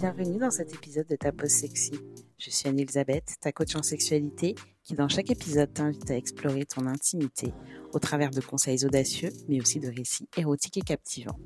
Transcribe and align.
bienvenue 0.00 0.38
dans 0.38 0.50
cet 0.50 0.72
épisode 0.72 1.06
de 1.08 1.16
Ta 1.16 1.30
Pause 1.30 1.50
Sexy. 1.50 1.92
Je 2.38 2.48
suis 2.48 2.66
Anne-Elisabeth, 2.66 3.34
ta 3.38 3.52
coach 3.52 3.76
en 3.76 3.82
sexualité, 3.82 4.54
qui 4.82 4.94
dans 4.94 5.10
chaque 5.10 5.30
épisode 5.30 5.74
t'invite 5.74 6.10
à 6.10 6.16
explorer 6.16 6.64
ton 6.64 6.86
intimité 6.86 7.52
au 7.92 7.98
travers 7.98 8.30
de 8.30 8.40
conseils 8.40 8.86
audacieux, 8.86 9.28
mais 9.46 9.60
aussi 9.60 9.78
de 9.78 9.88
récits 9.88 10.26
érotiques 10.38 10.78
et 10.78 10.80
captivants. 10.80 11.38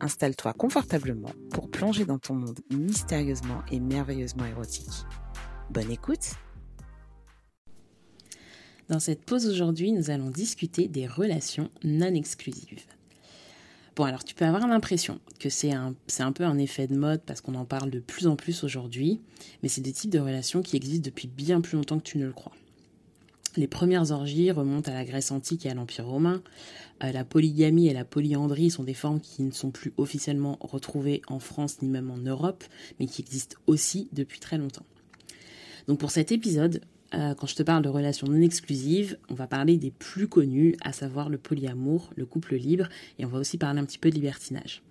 Installe-toi 0.00 0.52
confortablement 0.52 1.32
pour 1.50 1.72
plonger 1.72 2.04
dans 2.04 2.20
ton 2.20 2.34
monde 2.34 2.60
mystérieusement 2.72 3.64
et 3.72 3.80
merveilleusement 3.80 4.46
érotique. 4.46 5.04
Bonne 5.68 5.90
écoute 5.90 6.36
Dans 8.88 9.00
cette 9.00 9.24
pause 9.24 9.48
aujourd'hui, 9.48 9.90
nous 9.90 10.10
allons 10.10 10.30
discuter 10.30 10.86
des 10.86 11.08
relations 11.08 11.68
non 11.82 12.14
exclusives. 12.14 12.86
Bon, 13.94 14.04
alors 14.04 14.24
tu 14.24 14.34
peux 14.34 14.46
avoir 14.46 14.66
l'impression 14.66 15.20
que 15.38 15.50
c'est 15.50 15.72
un, 15.72 15.94
peu 16.32 16.44
un 16.44 16.56
effet 16.56 16.86
de 16.86 16.96
mode 16.96 17.20
parce 17.26 17.42
qu'on 17.42 17.54
en 17.54 17.66
parle 17.66 17.90
de 17.90 18.00
plus 18.00 18.26
en 18.26 18.36
plus 18.36 18.64
aujourd'hui, 18.64 19.20
mais 19.62 19.68
c'est 19.68 19.82
des 19.82 19.92
types 19.92 20.10
de 20.10 20.18
relations 20.18 20.62
qui 20.62 20.76
existent 20.76 21.04
depuis 21.04 21.28
bien 21.28 21.60
plus 21.60 21.76
longtemps 21.76 21.98
que 21.98 22.04
tu 22.04 22.16
ne 22.16 22.24
le 22.24 22.32
crois. 22.32 22.52
Les 23.58 23.66
premières 23.66 24.10
orgies 24.10 24.50
remontent 24.50 24.90
à 24.90 24.94
la 24.94 25.04
Grèce 25.04 25.30
antique 25.30 25.66
et 25.66 25.70
à 25.70 25.74
l'Empire 25.74 26.06
romain. 26.06 26.42
Euh, 27.04 27.12
la 27.12 27.22
polygamie 27.22 27.88
et 27.88 27.92
la 27.92 28.06
polyandrie 28.06 28.70
sont 28.70 28.82
des 28.82 28.94
formes 28.94 29.20
qui 29.20 29.42
ne 29.42 29.50
sont 29.50 29.70
plus 29.70 29.92
officiellement 29.98 30.56
retrouvées 30.60 31.20
en 31.28 31.38
France 31.38 31.82
ni 31.82 31.90
même 31.90 32.10
en 32.10 32.16
Europe, 32.16 32.64
mais 32.98 33.04
qui 33.04 33.20
existent 33.20 33.58
aussi 33.66 34.08
depuis 34.12 34.40
très 34.40 34.56
longtemps. 34.56 34.86
Donc 35.86 35.98
pour 35.98 36.10
cet 36.10 36.32
épisode, 36.32 36.80
euh, 37.14 37.34
quand 37.34 37.46
je 37.46 37.54
te 37.54 37.62
parle 37.62 37.82
de 37.82 37.88
relations 37.88 38.26
non 38.26 38.40
exclusives, 38.40 39.18
on 39.28 39.34
va 39.34 39.46
parler 39.46 39.76
des 39.76 39.90
plus 39.90 40.28
connus, 40.28 40.76
à 40.82 40.92
savoir 40.92 41.28
le 41.28 41.38
polyamour, 41.38 42.10
le 42.16 42.26
couple 42.26 42.56
libre, 42.56 42.88
et 43.18 43.24
on 43.24 43.28
va 43.28 43.38
aussi 43.38 43.58
parler 43.58 43.80
un 43.80 43.84
petit 43.84 43.98
peu 43.98 44.10
de 44.10 44.14
libertinage. 44.14 44.82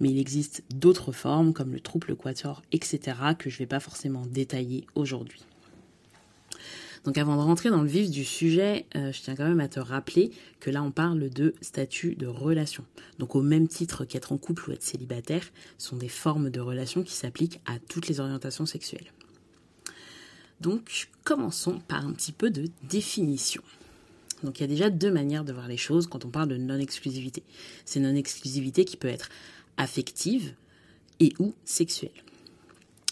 Mais 0.00 0.10
il 0.10 0.18
existe 0.18 0.62
d'autres 0.74 1.12
formes, 1.12 1.52
comme 1.52 1.72
le 1.72 1.80
trouble 1.80 2.16
quator, 2.16 2.62
etc., 2.72 3.18
que 3.38 3.50
je 3.50 3.56
ne 3.56 3.58
vais 3.60 3.66
pas 3.66 3.80
forcément 3.80 4.26
détailler 4.26 4.86
aujourd'hui. 4.94 5.44
Donc 7.06 7.18
avant 7.18 7.36
de 7.36 7.40
rentrer 7.40 7.70
dans 7.70 7.82
le 7.82 7.88
vif 7.88 8.10
du 8.10 8.24
sujet, 8.24 8.84
euh, 8.96 9.12
je 9.12 9.22
tiens 9.22 9.36
quand 9.36 9.46
même 9.46 9.60
à 9.60 9.68
te 9.68 9.78
rappeler 9.78 10.32
que 10.58 10.70
là 10.70 10.82
on 10.82 10.90
parle 10.90 11.30
de 11.30 11.54
statut 11.60 12.16
de 12.16 12.26
relation. 12.26 12.84
Donc 13.20 13.36
au 13.36 13.42
même 13.42 13.68
titre 13.68 14.04
qu'être 14.04 14.32
en 14.32 14.38
couple 14.38 14.68
ou 14.68 14.72
être 14.72 14.82
célibataire, 14.82 15.44
ce 15.78 15.90
sont 15.90 15.96
des 15.96 16.08
formes 16.08 16.50
de 16.50 16.58
relations 16.58 17.04
qui 17.04 17.12
s'appliquent 17.12 17.60
à 17.64 17.78
toutes 17.78 18.08
les 18.08 18.18
orientations 18.18 18.66
sexuelles. 18.66 19.12
Donc 20.60 21.08
commençons 21.24 21.80
par 21.86 22.04
un 22.04 22.12
petit 22.12 22.32
peu 22.32 22.50
de 22.50 22.68
définition. 22.84 23.62
Donc 24.42 24.58
il 24.58 24.62
y 24.62 24.64
a 24.64 24.68
déjà 24.68 24.90
deux 24.90 25.10
manières 25.10 25.44
de 25.44 25.52
voir 25.52 25.68
les 25.68 25.76
choses 25.76 26.06
quand 26.06 26.24
on 26.24 26.30
parle 26.30 26.48
de 26.48 26.56
non-exclusivité. 26.56 27.42
C'est 27.84 28.00
non-exclusivité 28.00 28.84
qui 28.84 28.96
peut 28.96 29.08
être 29.08 29.28
affective 29.76 30.54
et 31.20 31.32
ou 31.38 31.54
sexuelle. 31.64 32.10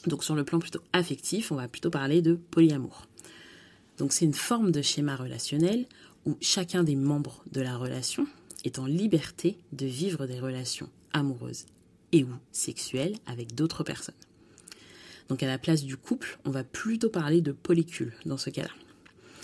Donc 0.06 0.24
sur 0.24 0.34
le 0.34 0.44
plan 0.44 0.58
plutôt 0.58 0.80
affectif, 0.92 1.50
on 1.50 1.56
va 1.56 1.68
plutôt 1.68 1.90
parler 1.90 2.22
de 2.22 2.34
polyamour. 2.34 3.06
Donc 3.98 4.12
c'est 4.12 4.24
une 4.24 4.34
forme 4.34 4.70
de 4.70 4.82
schéma 4.82 5.16
relationnel 5.16 5.86
où 6.26 6.36
chacun 6.40 6.82
des 6.82 6.96
membres 6.96 7.42
de 7.52 7.60
la 7.60 7.76
relation 7.76 8.26
est 8.64 8.78
en 8.78 8.86
liberté 8.86 9.58
de 9.72 9.86
vivre 9.86 10.26
des 10.26 10.40
relations 10.40 10.88
amoureuses 11.12 11.66
et 12.12 12.24
ou 12.24 12.28
sexuelles 12.52 13.16
avec 13.26 13.54
d'autres 13.54 13.84
personnes. 13.84 14.14
Donc 15.28 15.42
à 15.42 15.46
la 15.46 15.58
place 15.58 15.84
du 15.84 15.96
couple, 15.96 16.38
on 16.44 16.50
va 16.50 16.64
plutôt 16.64 17.08
parler 17.08 17.40
de 17.40 17.52
polycule 17.52 18.12
dans 18.26 18.36
ce 18.36 18.50
cas-là. 18.50 18.70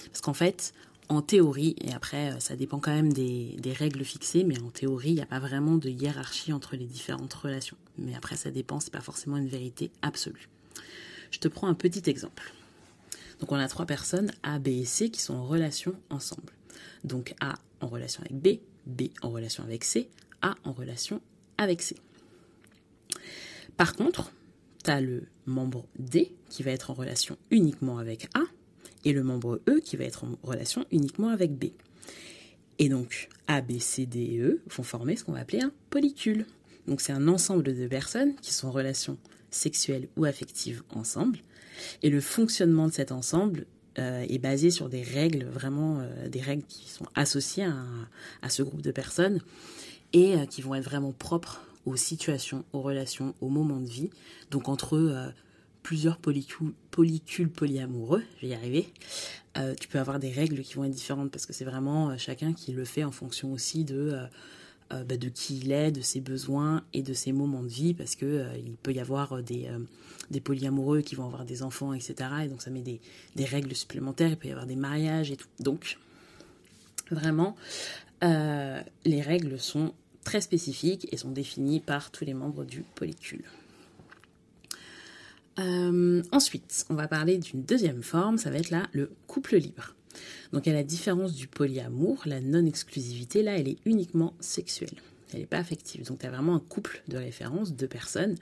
Parce 0.06 0.20
qu'en 0.20 0.34
fait, 0.34 0.74
en 1.08 1.22
théorie, 1.22 1.74
et 1.80 1.92
après 1.92 2.38
ça 2.40 2.56
dépend 2.56 2.78
quand 2.78 2.94
même 2.94 3.12
des, 3.12 3.56
règles 3.76 4.04
fixées, 4.04 4.44
mais 4.44 4.60
en 4.60 4.70
théorie, 4.70 5.10
il 5.10 5.14
n'y 5.14 5.20
a 5.20 5.26
pas 5.26 5.40
vraiment 5.40 5.76
de 5.76 5.88
hiérarchie 5.88 6.52
entre 6.52 6.76
les 6.76 6.86
différentes 6.86 7.34
relations. 7.34 7.76
Mais 7.98 8.14
après 8.14 8.36
ça 8.36 8.50
dépend, 8.50 8.80
c'est 8.80 8.92
pas 8.92 9.00
forcément 9.00 9.36
une 9.36 9.48
vérité 9.48 9.90
absolue. 10.02 10.48
Je 11.30 11.38
te 11.38 11.48
prends 11.48 11.68
un 11.68 11.74
petit 11.74 12.08
exemple. 12.08 12.52
Donc 13.40 13.52
on 13.52 13.56
a 13.56 13.68
trois 13.68 13.86
personnes, 13.86 14.30
A, 14.42 14.58
B 14.58 14.68
et 14.68 14.84
C, 14.84 15.10
qui 15.10 15.20
sont 15.20 15.34
en 15.34 15.44
relation 15.44 15.94
ensemble. 16.10 16.52
Donc 17.04 17.34
A 17.40 17.54
en 17.80 17.88
relation 17.88 18.22
avec 18.22 18.36
B, 18.36 18.60
B 18.86 19.08
en 19.22 19.30
relation 19.30 19.64
avec 19.64 19.84
C, 19.84 20.08
A 20.42 20.54
en 20.64 20.72
relation 20.72 21.20
avec 21.58 21.82
C. 21.82 21.96
Par 23.76 23.96
contre, 23.96 24.30
tu 24.82 24.90
as 24.90 25.00
le 25.00 25.24
membre 25.46 25.86
D 25.98 26.34
qui 26.48 26.62
va 26.62 26.70
être 26.70 26.90
en 26.90 26.94
relation 26.94 27.36
uniquement 27.50 27.98
avec 27.98 28.28
A 28.34 28.42
et 29.04 29.12
le 29.12 29.22
membre 29.22 29.60
E 29.68 29.80
qui 29.80 29.96
va 29.96 30.04
être 30.04 30.24
en 30.24 30.38
relation 30.42 30.84
uniquement 30.90 31.28
avec 31.28 31.52
B. 31.52 31.66
Et 32.78 32.88
donc 32.88 33.28
A, 33.46 33.60
B, 33.60 33.78
C, 33.78 34.06
D 34.06 34.20
et 34.20 34.38
E 34.40 34.62
vont 34.68 34.82
former 34.82 35.16
ce 35.16 35.24
qu'on 35.24 35.32
va 35.32 35.40
appeler 35.40 35.60
un 35.60 35.72
polycule. 35.90 36.46
Donc 36.86 37.00
c'est 37.00 37.12
un 37.12 37.28
ensemble 37.28 37.62
de 37.62 37.86
personnes 37.86 38.34
qui 38.36 38.52
sont 38.52 38.68
en 38.68 38.72
relation 38.72 39.18
sexuelle 39.50 40.08
ou 40.16 40.24
affective 40.24 40.82
ensemble. 40.90 41.40
Et 42.02 42.10
le 42.10 42.20
fonctionnement 42.20 42.88
de 42.88 42.92
cet 42.92 43.12
ensemble 43.12 43.66
euh, 43.98 44.24
est 44.28 44.38
basé 44.38 44.70
sur 44.70 44.88
des 44.88 45.02
règles, 45.02 45.44
vraiment 45.44 46.00
euh, 46.00 46.28
des 46.28 46.40
règles 46.40 46.64
qui 46.64 46.88
sont 46.88 47.06
associées 47.14 47.66
à, 48.42 48.48
ce 48.48 48.62
groupe 48.62 48.82
de 48.82 48.92
personnes 48.92 49.40
et 50.12 50.36
euh, 50.36 50.46
qui 50.46 50.62
vont 50.62 50.74
être 50.74 50.84
vraiment 50.84 51.12
propres 51.12 51.60
aux 51.86 51.96
situations, 51.96 52.64
aux 52.72 52.80
relations, 52.80 53.34
aux 53.40 53.48
moments 53.48 53.80
de 53.80 53.88
vie. 53.88 54.10
Donc 54.50 54.68
entre 54.68 54.96
euh, 54.96 55.28
plusieurs 55.82 56.18
polycules, 56.18 57.48
polyamoureux, 57.48 58.22
je 58.36 58.42
vais 58.42 58.48
y 58.48 58.54
arriver, 58.54 58.92
euh, 59.58 59.74
tu 59.74 59.88
peux 59.88 59.98
avoir 59.98 60.18
des 60.18 60.30
règles 60.30 60.60
qui 60.62 60.74
vont 60.74 60.84
être 60.84 60.94
différentes 60.94 61.30
parce 61.30 61.46
que 61.46 61.52
c'est 61.52 61.64
vraiment 61.64 62.10
euh, 62.10 62.16
chacun 62.18 62.52
qui 62.52 62.72
le 62.72 62.84
fait 62.84 63.04
en 63.04 63.10
fonction 63.10 63.52
aussi 63.52 63.84
de, 63.84 64.16
bah, 64.90 65.04
de 65.04 65.28
qui 65.28 65.58
il 65.58 65.72
est, 65.72 65.92
de 65.92 66.00
ses 66.00 66.20
besoins 66.20 66.82
et 66.92 67.02
de 67.02 67.14
ses 67.14 67.32
moments 67.32 67.62
de 67.62 67.68
vie 67.68 67.94
parce 67.94 68.16
que 68.16 68.46
peut 68.82 68.92
y 68.92 69.00
avoir 69.00 69.42
des, 69.42 69.68
des 70.30 70.40
polyamoureux 70.40 71.00
qui 71.00 71.14
vont 71.14 71.26
avoir 71.26 71.44
des 71.44 71.62
enfants, 71.62 71.94
etc. 71.94 72.14
Et 72.44 72.48
donc 72.48 72.60
ça 72.60 72.70
met 72.70 72.82
des, 72.82 73.00
des 73.36 73.44
règles 73.44 73.74
supplémentaires, 73.74 74.30
il 74.30 74.36
peut 74.36 74.48
y 74.48 74.52
avoir 74.52 74.66
des 74.66 74.76
mariages 74.76 75.30
et 75.30 75.36
tout. 75.36 75.48
Donc 75.60 75.96
vraiment, 77.10 77.54
les 78.20 79.22
règles 79.22 79.58
sont 79.60 79.94
très 80.24 80.40
spécifiques 80.40 81.08
et 81.12 81.16
sont 81.16 81.30
définis 81.30 81.80
par 81.80 82.10
tous 82.10 82.24
les 82.24 82.34
membres 82.34 82.64
du 82.64 82.82
polycule. 82.94 83.44
Euh, 85.58 86.22
ensuite, 86.32 86.86
on 86.90 86.94
va 86.94 87.08
parler 87.08 87.38
d'une 87.38 87.62
deuxième 87.62 88.02
forme, 88.02 88.38
ça 88.38 88.50
va 88.50 88.58
être 88.58 88.70
là 88.70 88.88
le 88.92 89.10
couple 89.26 89.56
libre. 89.56 89.94
Donc 90.52 90.66
à 90.66 90.72
la 90.72 90.82
différence 90.82 91.34
du 91.34 91.46
polyamour, 91.46 92.22
la 92.26 92.40
non-exclusivité, 92.40 93.42
là, 93.42 93.58
elle 93.58 93.68
est 93.68 93.78
uniquement 93.84 94.34
sexuelle. 94.40 94.94
Elle 95.32 95.40
n'est 95.40 95.46
pas 95.46 95.58
affective. 95.58 96.06
Donc 96.06 96.20
tu 96.20 96.26
as 96.26 96.30
vraiment 96.30 96.56
un 96.56 96.60
couple 96.60 97.02
de 97.08 97.16
référence, 97.16 97.72
deux 97.72 97.86
personnes, 97.86 98.36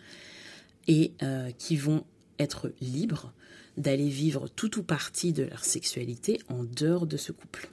et 0.87 1.13
euh, 1.23 1.51
qui 1.59 1.77
vont 1.77 2.05
être 2.39 2.73
libres 2.81 3.33
d'aller 3.77 4.09
vivre 4.09 4.49
tout 4.49 4.79
ou 4.79 4.83
partie 4.83 5.33
de 5.33 5.45
leur 5.45 5.65
sexualité 5.65 6.41
en 6.49 6.65
dehors 6.65 7.07
de 7.07 7.17
ce 7.17 7.33
couple. 7.33 7.69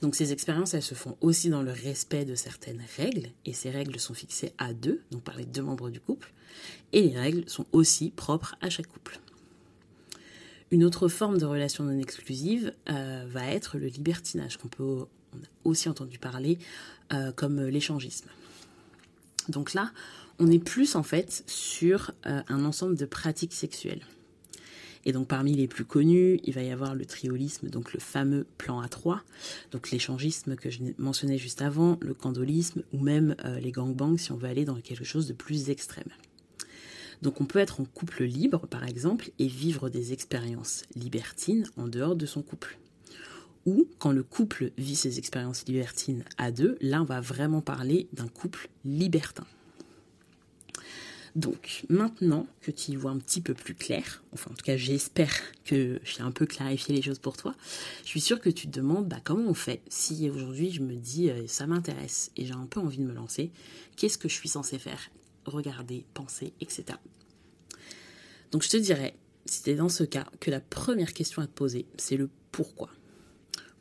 Donc 0.00 0.14
ces 0.14 0.32
expériences, 0.32 0.74
elles 0.74 0.82
se 0.82 0.94
font 0.94 1.16
aussi 1.20 1.50
dans 1.50 1.62
le 1.62 1.72
respect 1.72 2.24
de 2.24 2.34
certaines 2.34 2.82
règles, 2.96 3.30
et 3.44 3.52
ces 3.52 3.70
règles 3.70 3.98
sont 3.98 4.14
fixées 4.14 4.52
à 4.58 4.72
deux, 4.72 5.00
donc 5.10 5.22
par 5.22 5.36
les 5.36 5.46
deux 5.46 5.62
membres 5.62 5.90
du 5.90 6.00
couple, 6.00 6.32
et 6.92 7.02
les 7.02 7.18
règles 7.18 7.48
sont 7.48 7.66
aussi 7.72 8.10
propres 8.10 8.56
à 8.60 8.70
chaque 8.70 8.86
couple. 8.86 9.18
Une 10.70 10.84
autre 10.84 11.08
forme 11.08 11.38
de 11.38 11.46
relation 11.46 11.84
non 11.84 11.98
exclusive 11.98 12.72
euh, 12.90 13.24
va 13.28 13.46
être 13.46 13.78
le 13.78 13.86
libertinage, 13.86 14.58
qu'on 14.58 14.68
peut 14.68 15.06
aussi 15.64 15.88
entendu 15.88 16.18
parler 16.18 16.58
euh, 17.12 17.32
comme 17.32 17.60
l'échangisme. 17.60 18.28
Donc 19.48 19.72
là, 19.72 19.92
on 20.38 20.50
est 20.50 20.62
plus 20.62 20.94
en 20.94 21.02
fait 21.02 21.42
sur 21.46 22.12
euh, 22.26 22.42
un 22.48 22.64
ensemble 22.64 22.96
de 22.96 23.06
pratiques 23.06 23.54
sexuelles. 23.54 24.02
Et 25.08 25.12
donc 25.12 25.26
parmi 25.26 25.54
les 25.54 25.66
plus 25.66 25.86
connus, 25.86 26.38
il 26.44 26.52
va 26.52 26.62
y 26.62 26.70
avoir 26.70 26.94
le 26.94 27.06
triolisme, 27.06 27.70
donc 27.70 27.94
le 27.94 27.98
fameux 27.98 28.46
plan 28.58 28.82
A3, 28.84 29.20
donc 29.72 29.90
l'échangisme 29.90 30.54
que 30.54 30.68
je 30.68 30.80
mentionnais 30.98 31.38
juste 31.38 31.62
avant, 31.62 31.96
le 32.02 32.12
candolisme 32.12 32.82
ou 32.92 32.98
même 32.98 33.34
euh, 33.46 33.58
les 33.58 33.72
gangbangs 33.72 34.18
si 34.18 34.32
on 34.32 34.36
veut 34.36 34.48
aller 34.48 34.66
dans 34.66 34.74
quelque 34.74 35.06
chose 35.06 35.26
de 35.26 35.32
plus 35.32 35.70
extrême. 35.70 36.10
Donc 37.22 37.40
on 37.40 37.46
peut 37.46 37.58
être 37.58 37.80
en 37.80 37.86
couple 37.86 38.24
libre 38.24 38.66
par 38.66 38.84
exemple 38.84 39.30
et 39.38 39.46
vivre 39.46 39.88
des 39.88 40.12
expériences 40.12 40.82
libertines 40.94 41.64
en 41.78 41.88
dehors 41.88 42.14
de 42.14 42.26
son 42.26 42.42
couple. 42.42 42.78
Ou 43.64 43.88
quand 43.98 44.12
le 44.12 44.22
couple 44.22 44.72
vit 44.76 44.94
ses 44.94 45.18
expériences 45.18 45.64
libertines 45.66 46.22
à 46.36 46.52
deux, 46.52 46.76
là 46.82 47.00
on 47.00 47.06
va 47.06 47.22
vraiment 47.22 47.62
parler 47.62 48.08
d'un 48.12 48.28
couple 48.28 48.68
libertin. 48.84 49.46
Donc 51.38 51.84
maintenant 51.88 52.48
que 52.62 52.72
tu 52.72 52.90
y 52.90 52.96
vois 52.96 53.12
un 53.12 53.18
petit 53.18 53.40
peu 53.40 53.54
plus 53.54 53.76
clair, 53.76 54.24
enfin 54.32 54.50
en 54.50 54.54
tout 54.54 54.64
cas 54.64 54.76
j'espère 54.76 55.32
que 55.64 56.00
j'ai 56.02 56.20
un 56.20 56.32
peu 56.32 56.46
clarifié 56.46 56.96
les 56.96 57.00
choses 57.00 57.20
pour 57.20 57.36
toi, 57.36 57.54
je 58.02 58.08
suis 58.08 58.20
sûre 58.20 58.40
que 58.40 58.50
tu 58.50 58.66
te 58.66 58.76
demandes 58.76 59.06
bah, 59.06 59.20
comment 59.22 59.48
on 59.48 59.54
fait 59.54 59.80
si 59.88 60.28
aujourd'hui 60.28 60.72
je 60.72 60.82
me 60.82 60.96
dis 60.96 61.30
euh, 61.30 61.46
ça 61.46 61.68
m'intéresse 61.68 62.32
et 62.36 62.44
j'ai 62.44 62.54
un 62.54 62.66
peu 62.66 62.80
envie 62.80 62.98
de 62.98 63.04
me 63.04 63.12
lancer, 63.12 63.52
qu'est-ce 63.94 64.18
que 64.18 64.28
je 64.28 64.34
suis 64.34 64.48
censée 64.48 64.80
faire 64.80 64.98
Regarder, 65.44 66.04
penser, 66.12 66.54
etc. 66.60 66.98
Donc 68.50 68.64
je 68.64 68.70
te 68.70 68.76
dirais, 68.76 69.14
si 69.46 69.62
tu 69.62 69.70
es 69.70 69.74
dans 69.76 69.88
ce 69.88 70.02
cas, 70.02 70.26
que 70.40 70.50
la 70.50 70.60
première 70.60 71.14
question 71.14 71.40
à 71.40 71.46
te 71.46 71.52
poser, 71.52 71.86
c'est 71.98 72.16
le 72.16 72.30
pourquoi. 72.50 72.90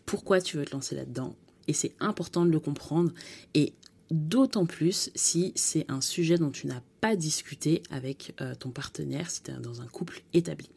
Pourquoi 0.06 0.42
tu 0.42 0.58
veux 0.58 0.66
te 0.66 0.74
lancer 0.74 0.94
là-dedans? 0.94 1.36
Et 1.68 1.74
c'est 1.74 1.96
important 2.00 2.46
de 2.46 2.52
le 2.52 2.60
comprendre 2.60 3.12
et 3.56 3.74
d'autant 4.12 4.66
plus 4.66 5.12
si 5.16 5.52
c'est 5.56 5.86
un 5.90 6.02
sujet 6.02 6.38
dont 6.38 6.52
tu 6.52 6.68
n'as 6.68 6.82
pas 7.02 7.16
discuté 7.16 7.84
avec 7.90 8.34
euh, 8.42 8.56
ton 8.56 8.70
partenaire, 8.70 9.30
si 9.30 9.44
tu 9.44 9.52
es 9.52 9.56
dans 9.56 9.82
un 9.82 9.88
couple 9.88 10.22
établi. 10.34 10.70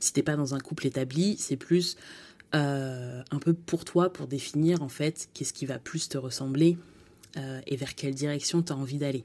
Si 0.00 0.12
tu 0.12 0.22
pas 0.22 0.36
dans 0.36 0.54
un 0.54 0.60
couple 0.60 0.86
établi, 0.86 1.36
c'est 1.38 1.56
plus 1.56 1.96
euh, 2.54 3.22
un 3.30 3.38
peu 3.38 3.52
pour 3.52 3.84
toi, 3.84 4.12
pour 4.12 4.26
définir 4.26 4.82
en 4.82 4.88
fait 4.88 5.28
qu'est-ce 5.34 5.52
qui 5.52 5.66
va 5.66 5.78
plus 5.78 6.08
te 6.08 6.16
ressembler 6.16 6.78
euh, 7.36 7.60
et 7.66 7.76
vers 7.76 7.94
quelle 7.94 8.14
direction 8.14 8.62
tu 8.62 8.72
as 8.72 8.76
envie 8.76 8.98
d'aller. 8.98 9.24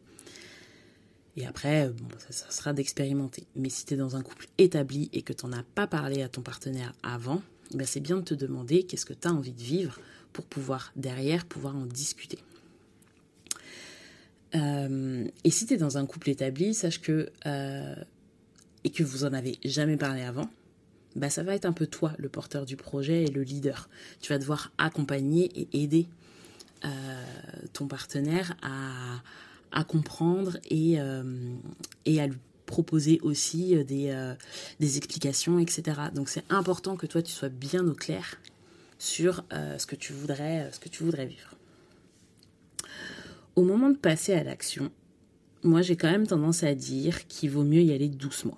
Et 1.35 1.47
après, 1.47 1.91
ça, 2.29 2.51
sera 2.51 2.73
d'expérimenter. 2.73 3.47
Mais 3.55 3.69
si 3.69 3.85
tu 3.85 3.95
es 3.95 3.97
dans 3.97 4.15
un 4.15 4.21
couple 4.21 4.47
établi 4.57 5.09
et 5.13 5.23
que 5.23 5.33
tu 5.33 5.45
n'en 5.45 5.53
as 5.53 5.63
pas 5.63 5.87
parlé 5.87 6.21
à 6.21 6.29
ton 6.29 6.41
partenaire 6.41 6.93
avant, 7.01 7.41
ben 7.73 7.87
c'est 7.87 8.01
bien 8.01 8.17
de 8.17 8.21
te 8.21 8.33
demander 8.35 8.83
qu'est-ce 8.83 9.05
que 9.05 9.13
tu 9.13 9.27
as 9.27 9.31
envie 9.31 9.53
de 9.53 9.61
vivre 9.61 9.99
pour 10.31 10.45
pouvoir 10.45 10.91
derrière 10.95 11.45
pouvoir 11.45 11.75
en 11.75 11.85
discuter. 11.85 12.37
Euh, 14.55 15.27
et 15.43 15.49
si 15.49 15.65
tu 15.65 15.73
es 15.73 15.77
dans 15.77 15.97
un 15.97 16.05
couple 16.05 16.29
établi, 16.29 16.73
sache 16.73 17.01
que 17.01 17.29
euh, 17.45 17.95
et 18.83 18.89
que 18.89 19.03
vous 19.03 19.25
en 19.25 19.33
avez 19.33 19.57
jamais 19.63 19.97
parlé 19.97 20.21
avant, 20.21 20.49
bah 21.15 21.29
ça 21.29 21.43
va 21.43 21.55
être 21.55 21.65
un 21.65 21.73
peu 21.73 21.87
toi 21.87 22.13
le 22.17 22.29
porteur 22.29 22.65
du 22.65 22.75
projet 22.75 23.23
et 23.23 23.27
le 23.27 23.43
leader. 23.43 23.89
Tu 24.21 24.31
vas 24.31 24.39
devoir 24.39 24.71
accompagner 24.77 25.49
et 25.55 25.83
aider 25.83 26.07
euh, 26.85 26.89
ton 27.71 27.87
partenaire 27.87 28.55
à, 28.61 29.21
à 29.71 29.83
comprendre 29.83 30.57
et, 30.69 30.97
et 32.05 32.21
à 32.21 32.27
lui 32.27 32.37
proposer 32.65 33.19
aussi 33.21 33.75
des, 33.85 34.33
des 34.79 34.97
explications, 34.97 35.59
etc. 35.59 35.99
Donc 36.13 36.29
c'est 36.29 36.43
important 36.49 36.95
que 36.95 37.05
toi 37.05 37.21
tu 37.21 37.31
sois 37.31 37.49
bien 37.49 37.87
au 37.87 37.93
clair 37.93 38.39
sur 38.99 39.43
ce 39.51 39.85
que 39.85 39.95
tu 39.95 40.13
voudrais, 40.13 40.69
ce 40.71 40.79
que 40.79 40.89
tu 40.89 41.03
voudrais 41.03 41.25
vivre. 41.25 41.55
Au 43.55 43.63
moment 43.63 43.89
de 43.89 43.97
passer 43.97 44.33
à 44.33 44.43
l'action, 44.43 44.91
moi 45.63 45.81
j'ai 45.81 45.95
quand 45.95 46.09
même 46.09 46.27
tendance 46.27 46.63
à 46.63 46.73
dire 46.73 47.27
qu'il 47.27 47.51
vaut 47.51 47.63
mieux 47.63 47.81
y 47.81 47.93
aller 47.93 48.09
doucement. 48.09 48.57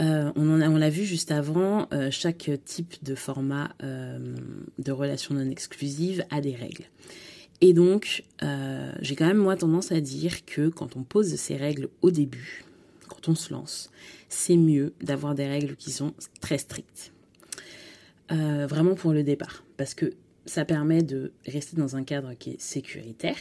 Euh, 0.00 0.32
on, 0.34 0.76
l'a 0.76 0.90
vu 0.90 1.04
juste 1.04 1.30
avant, 1.30 1.86
euh, 1.92 2.10
chaque 2.10 2.50
type 2.64 2.94
de 3.02 3.14
format 3.14 3.70
euh, 3.82 4.18
de 4.78 4.92
relation 4.92 5.34
non 5.34 5.50
exclusive 5.50 6.24
a 6.30 6.40
des 6.40 6.54
règles. 6.54 6.84
Et 7.60 7.74
donc, 7.74 8.24
j'ai 9.02 9.16
quand 9.16 9.26
même 9.26 9.36
moi 9.36 9.54
tendance 9.54 9.92
à 9.92 10.00
dire 10.00 10.46
que 10.46 10.70
quand 10.70 10.96
on 10.96 11.02
pose 11.02 11.34
ces 11.34 11.56
règles 11.58 11.88
au 12.00 12.10
début, 12.10 12.64
quand 13.06 13.28
on 13.28 13.34
se 13.34 13.52
lance, 13.52 13.90
c'est 14.30 14.56
mieux 14.56 14.94
d'avoir 15.02 15.34
des 15.34 15.46
règles 15.46 15.76
qui 15.76 15.90
sont 15.90 16.14
très 16.40 16.56
strictes. 16.56 17.12
vraiment 18.30 18.94
pour 18.94 19.12
le 19.12 19.22
départ. 19.22 19.62
Parce 19.76 19.92
que 19.92 20.14
ça 20.46 20.64
permet 20.64 21.02
de 21.02 21.32
rester 21.46 21.76
dans 21.76 21.96
un 21.96 22.04
cadre 22.04 22.34
qui 22.34 22.50
est 22.50 22.60
sécuritaire. 22.60 23.38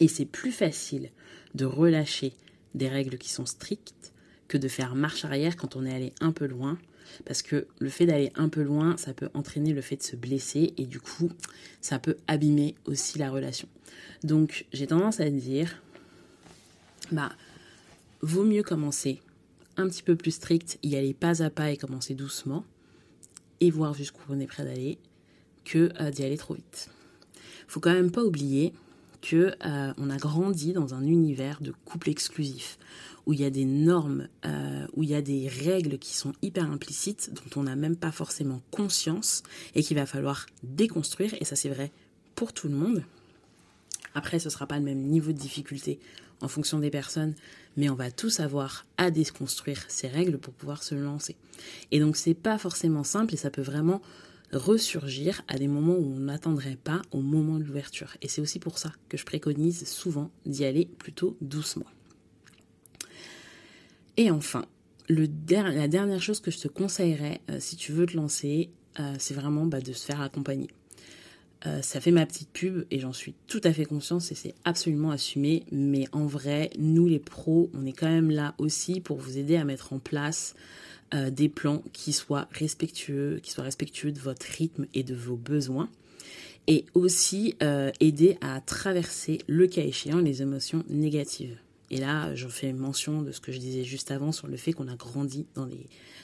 Et 0.00 0.08
c'est 0.08 0.24
plus 0.24 0.52
facile 0.52 1.10
de 1.54 1.64
relâcher 1.64 2.32
des 2.74 2.88
règles 2.88 3.18
qui 3.18 3.30
sont 3.30 3.46
strictes 3.46 4.12
que 4.46 4.58
de 4.58 4.68
faire 4.68 4.94
marche 4.94 5.24
arrière 5.24 5.56
quand 5.56 5.76
on 5.76 5.84
est 5.84 5.94
allé 5.94 6.12
un 6.20 6.32
peu 6.32 6.46
loin. 6.46 6.78
Parce 7.24 7.42
que 7.42 7.66
le 7.78 7.88
fait 7.88 8.06
d'aller 8.06 8.32
un 8.34 8.48
peu 8.48 8.62
loin, 8.62 8.96
ça 8.96 9.14
peut 9.14 9.30
entraîner 9.34 9.72
le 9.72 9.80
fait 9.80 9.96
de 9.96 10.02
se 10.02 10.16
blesser 10.16 10.74
et 10.76 10.84
du 10.84 11.00
coup, 11.00 11.30
ça 11.80 11.98
peut 11.98 12.16
abîmer 12.26 12.74
aussi 12.84 13.18
la 13.18 13.30
relation. 13.30 13.68
Donc, 14.24 14.66
j'ai 14.72 14.86
tendance 14.86 15.20
à 15.20 15.30
dire, 15.30 15.82
bah, 17.10 17.32
vaut 18.20 18.44
mieux 18.44 18.62
commencer 18.62 19.20
un 19.76 19.88
petit 19.88 20.02
peu 20.02 20.16
plus 20.16 20.32
strict, 20.32 20.78
y 20.82 20.96
aller 20.96 21.14
pas 21.14 21.42
à 21.42 21.50
pas 21.50 21.70
et 21.70 21.76
commencer 21.76 22.14
doucement 22.14 22.64
et 23.60 23.70
voir 23.70 23.94
jusqu'où 23.94 24.22
on 24.28 24.40
est 24.40 24.46
prêt 24.46 24.64
d'aller 24.64 24.98
que 25.68 25.92
euh, 26.00 26.10
d'y 26.10 26.24
aller 26.24 26.38
trop 26.38 26.54
vite. 26.54 26.90
Faut 27.68 27.80
quand 27.80 27.92
même 27.92 28.10
pas 28.10 28.24
oublier 28.24 28.72
que 29.20 29.52
euh, 29.64 29.92
on 29.98 30.10
a 30.10 30.16
grandi 30.16 30.72
dans 30.72 30.94
un 30.94 31.02
univers 31.02 31.60
de 31.60 31.72
couple 31.84 32.08
exclusif 32.08 32.78
où 33.26 33.34
il 33.34 33.40
y 33.40 33.44
a 33.44 33.50
des 33.50 33.66
normes, 33.66 34.28
euh, 34.46 34.86
où 34.94 35.02
il 35.02 35.10
y 35.10 35.14
a 35.14 35.20
des 35.20 35.48
règles 35.48 35.98
qui 35.98 36.16
sont 36.16 36.32
hyper 36.40 36.70
implicites 36.70 37.30
dont 37.34 37.60
on 37.60 37.64
n'a 37.64 37.76
même 37.76 37.96
pas 37.96 38.10
forcément 38.10 38.62
conscience 38.70 39.42
et 39.74 39.82
qu'il 39.82 39.98
va 39.98 40.06
falloir 40.06 40.46
déconstruire 40.62 41.34
et 41.38 41.44
ça 41.44 41.54
c'est 41.54 41.68
vrai 41.68 41.92
pour 42.34 42.54
tout 42.54 42.68
le 42.68 42.74
monde. 42.74 43.04
Après, 44.14 44.38
ce 44.38 44.48
sera 44.48 44.66
pas 44.66 44.78
le 44.78 44.84
même 44.84 45.02
niveau 45.02 45.32
de 45.32 45.38
difficulté 45.38 46.00
en 46.40 46.48
fonction 46.48 46.78
des 46.78 46.90
personnes, 46.90 47.34
mais 47.76 47.90
on 47.90 47.94
va 47.94 48.10
tous 48.10 48.40
avoir 48.40 48.86
à 48.96 49.10
déconstruire 49.10 49.84
ces 49.88 50.08
règles 50.08 50.38
pour 50.38 50.54
pouvoir 50.54 50.82
se 50.82 50.94
lancer. 50.94 51.36
Et 51.90 52.00
donc 52.00 52.16
c'est 52.16 52.34
pas 52.34 52.56
forcément 52.56 53.04
simple 53.04 53.34
et 53.34 53.36
ça 53.36 53.50
peut 53.50 53.62
vraiment 53.62 54.00
ressurgir 54.52 55.42
à 55.48 55.58
des 55.58 55.68
moments 55.68 55.96
où 55.96 56.14
on 56.16 56.20
n'attendrait 56.20 56.78
pas 56.82 57.02
au 57.10 57.20
moment 57.20 57.58
de 57.58 57.64
l'ouverture. 57.64 58.16
Et 58.22 58.28
c'est 58.28 58.40
aussi 58.40 58.58
pour 58.58 58.78
ça 58.78 58.92
que 59.08 59.16
je 59.16 59.24
préconise 59.24 59.86
souvent 59.86 60.30
d'y 60.46 60.64
aller 60.64 60.86
plutôt 60.98 61.36
doucement. 61.40 61.86
Et 64.16 64.30
enfin, 64.30 64.64
la 65.08 65.88
dernière 65.88 66.20
chose 66.20 66.40
que 66.40 66.50
je 66.50 66.58
te 66.58 66.68
conseillerais 66.68 67.40
euh, 67.50 67.58
si 67.60 67.76
tu 67.76 67.92
veux 67.92 68.06
te 68.06 68.16
lancer, 68.16 68.70
euh, 68.98 69.14
c'est 69.18 69.34
vraiment 69.34 69.66
bah, 69.66 69.80
de 69.80 69.92
se 69.92 70.04
faire 70.04 70.20
accompagner. 70.20 70.68
Euh, 71.66 71.82
ça 71.82 72.00
fait 72.00 72.12
ma 72.12 72.24
petite 72.24 72.50
pub 72.50 72.84
et 72.90 73.00
j'en 73.00 73.12
suis 73.12 73.34
tout 73.48 73.60
à 73.64 73.72
fait 73.72 73.84
consciente 73.84 74.22
et 74.30 74.34
c'est 74.34 74.54
absolument 74.64 75.10
assumé. 75.10 75.64
Mais 75.72 76.06
en 76.12 76.26
vrai, 76.26 76.70
nous 76.78 77.06
les 77.06 77.18
pros, 77.18 77.70
on 77.74 77.84
est 77.84 77.92
quand 77.92 78.08
même 78.08 78.30
là 78.30 78.54
aussi 78.58 79.00
pour 79.00 79.18
vous 79.18 79.38
aider 79.38 79.56
à 79.56 79.64
mettre 79.64 79.92
en 79.92 79.98
place 79.98 80.54
euh, 81.14 81.30
des 81.30 81.48
plans 81.48 81.82
qui 81.92 82.12
soient 82.12 82.48
respectueux, 82.50 83.40
qui 83.42 83.50
soient 83.50 83.64
respectueux 83.64 84.12
de 84.12 84.20
votre 84.20 84.46
rythme 84.46 84.86
et 84.94 85.02
de 85.02 85.14
vos 85.14 85.36
besoins. 85.36 85.88
Et 86.66 86.84
aussi 86.92 87.54
euh, 87.62 87.90
aider 87.98 88.36
à 88.42 88.60
traverser, 88.60 89.38
le 89.46 89.66
cas 89.66 89.82
échéant, 89.82 90.18
les 90.18 90.42
émotions 90.42 90.84
négatives. 90.90 91.56
Et 91.90 91.98
là, 91.98 92.34
je 92.34 92.46
fais 92.48 92.72
mention 92.74 93.22
de 93.22 93.32
ce 93.32 93.40
que 93.40 93.52
je 93.52 93.58
disais 93.58 93.84
juste 93.84 94.10
avant 94.10 94.32
sur 94.32 94.46
le 94.46 94.58
fait 94.58 94.74
qu'on 94.74 94.88
a 94.88 94.96
grandi 94.96 95.46
dans, 95.54 95.66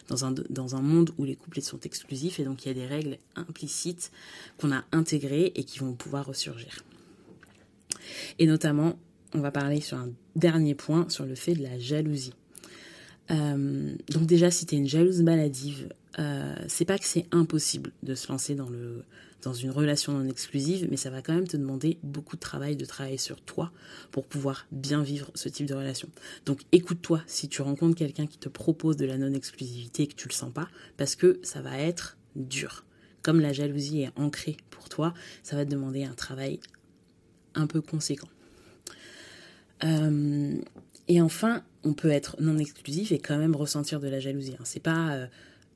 dans, 0.09 0.27
un, 0.27 0.33
dans 0.51 0.77
un 0.77 0.83
monde 0.83 1.13
où 1.17 1.25
les 1.25 1.37
couples 1.37 1.63
sont 1.63 1.81
exclusifs 1.81 2.39
et 2.39 2.45
donc 2.45 2.65
il 2.65 2.69
y 2.69 2.71
a 2.71 2.75
des 2.75 2.87
règles 2.87 3.17
implicites 3.37 4.13
qu'on 4.59 4.73
a 4.73 4.85
intégrées 4.93 5.53
et 5.55 5.65
qui 5.65 5.79
vont 5.79 5.95
pouvoir 5.95 6.27
ressurgir. 6.27 6.85
Et 8.39 8.47
notamment, 8.47 8.99
on 9.33 9.41
va 9.41 9.51
parler 9.51 9.81
sur 9.81 9.97
un 9.97 10.11
dernier 10.37 10.75
point 10.75 11.09
sur 11.09 11.25
le 11.25 11.35
fait 11.35 11.55
de 11.55 11.63
la 11.63 11.79
jalousie. 11.79 12.35
Euh, 13.31 13.95
donc 14.11 14.27
déjà, 14.27 14.51
si 14.51 14.67
tu 14.67 14.75
es 14.75 14.79
une 14.79 14.89
jalouse 14.89 15.23
maladive, 15.23 15.89
euh, 16.19 16.55
c'est 16.69 16.85
pas 16.85 16.99
que 16.99 17.07
c'est 17.07 17.27
impossible 17.33 17.93
de 18.03 18.15
se 18.15 18.29
lancer 18.29 18.55
dans, 18.55 18.69
le, 18.69 19.03
dans 19.43 19.53
une 19.53 19.71
relation 19.71 20.13
non 20.13 20.29
exclusive, 20.29 20.87
mais 20.91 20.97
ça 20.97 21.11
va 21.11 21.23
quand 21.23 21.35
même 21.35 21.49
te 21.49 21.57
demander 21.57 21.99
beaucoup 22.03 22.37
de 22.37 22.41
travail, 22.41 22.77
de 22.77 22.85
travailler 22.85 23.19
sur 23.19 23.41
toi 23.41 23.73
pour 24.11 24.27
pouvoir 24.27 24.67
bien 24.71 25.03
vivre 25.03 25.31
ce 25.35 25.49
type 25.49 25.67
de 25.67 25.75
relation. 25.75 26.09
Donc 26.47 26.61
écoute-toi 26.73 27.23
si 27.27 27.49
tu 27.49 27.63
rencontres 27.63 27.97
quelqu'un 27.97 28.27
qui 28.27 28.39
te 28.39 28.49
propose 28.49 28.97
de 28.97 29.07
la 29.07 29.19
non-exclusivité 29.19 30.05
et 30.05 30.07
que 30.07 30.15
tu 30.15 30.29
le 30.29 30.35
sens 30.35 30.53
pas, 30.53 30.69
parce 30.97 31.17
que 31.17 31.41
ça 31.43 31.63
va 31.63 31.79
être 31.79 32.17
dur. 32.37 32.85
Comme 33.23 33.41
la 33.41 33.53
jalousie 33.53 34.03
est 34.03 34.11
ancrée 34.17 34.57
pour 34.71 34.89
toi, 34.89 35.15
ça 35.43 35.57
va 35.57 35.65
te 35.65 35.71
demander 35.71 36.05
un 36.05 36.15
travail 36.15 36.61
un 37.55 37.67
peu 37.67 37.81
conséquent. 37.81 38.29
Euh, 39.83 40.57
et 41.09 41.21
enfin, 41.21 41.63
on 41.83 41.93
peut 41.93 42.11
être 42.11 42.37
non 42.41 42.59
exclusif 42.59 43.13
et 43.13 43.19
quand 43.19 43.37
même 43.37 43.55
ressentir 43.55 44.01
de 44.01 44.09
la 44.09 44.21
jalousie. 44.21 44.55
Hein. 44.59 44.65
C'est 44.65 44.83
pas 44.83 45.13
euh, 45.13 45.27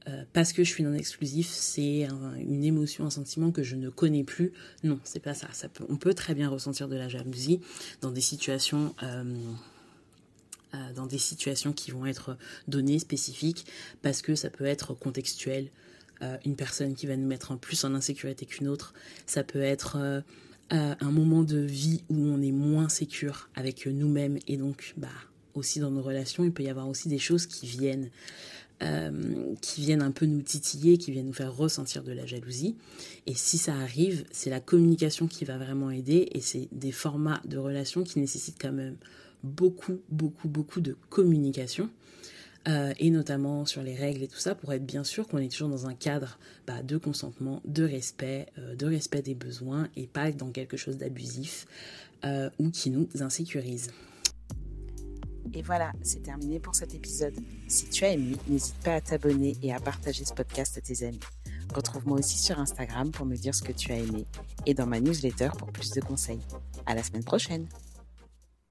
euh, 0.08 0.24
parce 0.32 0.52
que 0.52 0.64
je 0.64 0.70
suis 0.70 0.82
non 0.82 0.94
exclusif, 0.94 1.48
c'est 1.48 2.08
une 2.38 2.64
émotion, 2.64 3.04
un 3.04 3.10
sentiment 3.10 3.50
que 3.50 3.62
je 3.62 3.76
ne 3.76 3.90
connais 3.90 4.24
plus. 4.24 4.52
Non, 4.84 4.98
c'est 5.04 5.20
pas 5.20 5.34
ça. 5.34 5.48
on 5.88 5.96
peut 5.96 6.14
très 6.14 6.34
bien 6.34 6.48
ressentir 6.48 6.88
de 6.88 6.96
la 6.96 7.08
jalousie 7.08 7.60
dans 8.00 8.10
des 8.10 8.20
situations. 8.20 8.94
Euh, 9.02 9.24
dans 10.94 11.06
des 11.06 11.16
situations 11.16 11.72
qui 11.72 11.90
vont 11.92 12.04
être 12.04 12.36
données, 12.68 12.98
spécifiques, 12.98 13.64
parce 14.02 14.20
que 14.20 14.34
ça 14.34 14.50
peut 14.50 14.66
être 14.66 14.92
contextuel, 14.92 15.70
une 16.44 16.56
personne 16.56 16.94
qui 16.94 17.06
va 17.06 17.16
nous 17.16 17.26
mettre 17.26 17.52
en 17.52 17.56
plus 17.56 17.84
en 17.84 17.94
insécurité 17.94 18.44
qu'une 18.44 18.68
autre, 18.68 18.92
ça 19.24 19.42
peut 19.44 19.62
être 19.62 20.22
un 20.70 21.10
moment 21.10 21.42
de 21.42 21.58
vie 21.58 22.02
où 22.10 22.16
on 22.16 22.42
est 22.42 22.52
moins 22.52 22.88
sécure 22.88 23.48
avec 23.54 23.86
nous-mêmes 23.86 24.38
et 24.46 24.56
donc 24.58 24.94
bah 24.96 25.08
aussi 25.58 25.80
dans 25.80 25.90
nos 25.90 26.02
relations, 26.02 26.44
il 26.44 26.52
peut 26.52 26.62
y 26.62 26.68
avoir 26.68 26.88
aussi 26.88 27.08
des 27.08 27.18
choses 27.18 27.46
qui 27.46 27.66
viennent, 27.66 28.10
euh, 28.82 29.54
qui 29.60 29.82
viennent 29.82 30.02
un 30.02 30.10
peu 30.10 30.26
nous 30.26 30.42
titiller, 30.42 30.96
qui 30.96 31.10
viennent 31.10 31.26
nous 31.26 31.32
faire 31.32 31.54
ressentir 31.54 32.02
de 32.02 32.12
la 32.12 32.24
jalousie. 32.24 32.76
Et 33.26 33.34
si 33.34 33.58
ça 33.58 33.74
arrive, 33.74 34.24
c'est 34.30 34.50
la 34.50 34.60
communication 34.60 35.26
qui 35.26 35.44
va 35.44 35.58
vraiment 35.58 35.90
aider 35.90 36.28
et 36.32 36.40
c'est 36.40 36.68
des 36.72 36.92
formats 36.92 37.40
de 37.44 37.58
relations 37.58 38.04
qui 38.04 38.18
nécessitent 38.18 38.60
quand 38.60 38.72
même 38.72 38.96
beaucoup, 39.42 40.00
beaucoup, 40.08 40.48
beaucoup 40.48 40.80
de 40.80 40.96
communication. 41.10 41.90
Euh, 42.68 42.92
et 42.98 43.10
notamment 43.10 43.64
sur 43.64 43.82
les 43.82 43.94
règles 43.94 44.22
et 44.22 44.28
tout 44.28 44.38
ça, 44.38 44.54
pour 44.54 44.72
être 44.72 44.84
bien 44.84 45.04
sûr 45.04 45.26
qu'on 45.26 45.38
est 45.38 45.50
toujours 45.50 45.70
dans 45.70 45.86
un 45.86 45.94
cadre 45.94 46.38
bah, 46.66 46.82
de 46.82 46.98
consentement, 46.98 47.62
de 47.64 47.84
respect, 47.84 48.46
euh, 48.58 48.74
de 48.74 48.86
respect 48.86 49.22
des 49.22 49.34
besoins 49.34 49.88
et 49.96 50.06
pas 50.06 50.30
dans 50.32 50.50
quelque 50.50 50.76
chose 50.76 50.98
d'abusif 50.98 51.66
ou 52.58 52.70
qui 52.70 52.90
nous 52.90 53.06
insécurise. 53.20 53.92
Et 55.54 55.62
voilà, 55.62 55.92
c'est 56.02 56.22
terminé 56.22 56.58
pour 56.58 56.74
cet 56.74 56.94
épisode. 56.94 57.34
Si 57.68 57.88
tu 57.88 58.04
as 58.04 58.12
aimé, 58.12 58.36
n'hésite 58.48 58.74
pas 58.76 58.96
à 58.96 59.00
t'abonner 59.00 59.56
et 59.62 59.72
à 59.72 59.78
partager 59.78 60.24
ce 60.24 60.34
podcast 60.34 60.76
à 60.76 60.80
tes 60.80 61.06
amis. 61.06 61.20
Retrouve-moi 61.74 62.18
aussi 62.18 62.38
sur 62.38 62.58
Instagram 62.58 63.10
pour 63.10 63.26
me 63.26 63.36
dire 63.36 63.54
ce 63.54 63.62
que 63.62 63.72
tu 63.72 63.92
as 63.92 63.98
aimé 63.98 64.26
et 64.66 64.74
dans 64.74 64.86
ma 64.86 65.00
newsletter 65.00 65.50
pour 65.58 65.68
plus 65.68 65.90
de 65.90 66.00
conseils. 66.00 66.40
À 66.86 66.94
la 66.94 67.02
semaine 67.02 67.24
prochaine. 67.24 67.66